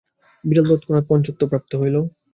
বিড়াল 0.43 0.65
তৎক্ষণাৎ 0.71 1.05
পঞ্চত্ব 1.09 1.41
প্রাপ্ত 1.47 1.71
হইল। 1.75 1.95